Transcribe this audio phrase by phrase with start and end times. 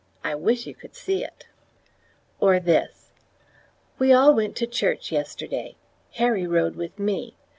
[0.23, 1.45] I wish you could see it."
[2.39, 3.11] Or this:
[3.99, 5.75] We all went to church yesterday.
[6.13, 7.35] Harry rode with me.